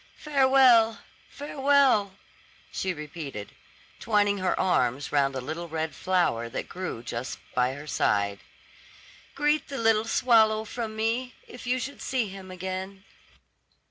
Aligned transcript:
"Farewell, 0.17 0.97
farewell," 1.29 2.15
she 2.71 2.91
repeated, 2.91 3.51
twining 3.99 4.39
her 4.39 4.59
arm 4.59 4.99
round 5.11 5.35
a 5.35 5.41
little 5.41 5.67
red 5.69 5.93
flower 5.93 6.49
that 6.49 6.67
grew 6.67 7.03
just 7.03 7.37
by 7.53 7.73
her 7.75 7.85
side. 7.85 8.39
"Greet 9.35 9.67
the 9.67 9.77
little 9.77 10.05
swallow 10.05 10.65
from 10.65 10.95
me, 10.95 11.35
if 11.47 11.67
you 11.67 11.77
should 11.77 12.01
see 12.01 12.29
him 12.29 12.49
again." 12.49 13.03